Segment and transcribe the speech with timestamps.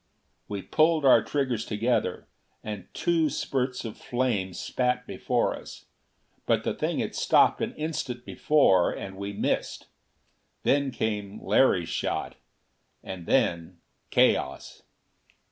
[0.47, 2.27] We pulled our triggers together,
[2.63, 5.85] and two spurts of flame spat before us.
[6.47, 9.85] But the thing had stooped an instant before, and we missed.
[10.63, 12.35] Then came Larry's shot.
[13.03, 13.77] And then
[14.09, 14.81] chaos.